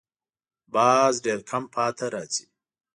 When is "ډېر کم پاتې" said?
1.25-2.05